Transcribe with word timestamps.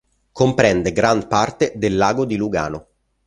Comprende 0.31 0.93
gran 0.93 1.27
parte 1.27 1.73
del 1.75 1.95
Lago 1.95 2.25
di 2.25 2.35
Lugano. 2.35 2.87